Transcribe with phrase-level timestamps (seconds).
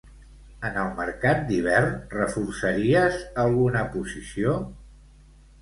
[0.69, 4.57] En el mercat d'hivern reforçaries alguna posició?